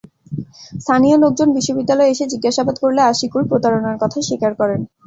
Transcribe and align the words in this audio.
স্থানীয় 0.81 1.15
লোকজন 1.23 1.47
বিদ্যালয়ে 1.77 2.11
এসে 2.13 2.25
জিজ্ঞাসাবাদ 2.33 2.75
করলে 2.83 3.01
আশিকুর 3.03 3.43
প্রতারণার 3.49 3.97
কথা 4.03 4.17
স্বীকার 4.27 4.51
করেন। 4.59 4.81